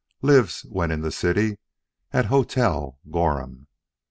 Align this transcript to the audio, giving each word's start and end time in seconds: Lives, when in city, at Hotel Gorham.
Lives, 0.23 0.61
when 0.65 0.89
in 0.89 1.11
city, 1.11 1.59
at 2.11 2.25
Hotel 2.25 2.97
Gorham. 3.11 3.67